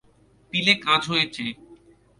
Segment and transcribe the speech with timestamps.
[0.53, 1.43] পিলে কাজ হয়েছে।